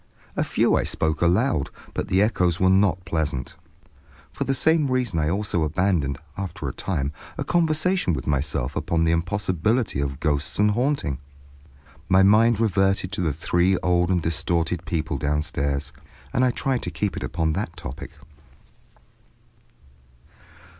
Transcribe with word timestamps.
A 0.35 0.43
few 0.43 0.75
I 0.75 0.83
spoke 0.83 1.21
aloud, 1.21 1.69
but 1.93 2.07
the 2.07 2.23
echoes 2.23 2.59
were 2.59 2.71
not 2.71 3.05
pleasant* 3.05 3.55
For 4.31 4.45
the 4.45 4.55
same 4.55 4.89
reason 4.89 5.19
I 5.19 5.29
also 5.29 5.61
abandoned, 5.61 6.17
after 6.35 6.67
a 6.67 6.73
time, 6.73 7.11
a 7.37 7.43
conversation 7.43 8.13
with 8.13 8.25
myself 8.25 8.75
upon 8.75 9.03
the 9.03 9.11
impossibility 9.11 9.99
of 9.99 10.19
ghosts 10.19 10.57
and 10.57 10.71
haunting. 10.71 11.19
My 12.09 12.23
mind 12.23 12.59
reverted 12.59 13.11
to 13.11 13.21
the 13.21 13.31
three 13.31 13.77
old 13.83 14.09
and 14.09 14.23
distorted 14.23 14.87
people 14.87 15.19
downstairs, 15.19 15.93
and 16.33 16.43
I 16.43 16.49
tried 16.49 16.81
to 16.81 16.89
keep 16.89 17.15
it 17.15 17.21
upon 17.21 17.53
that 17.53 17.77
topic. 17.77 18.09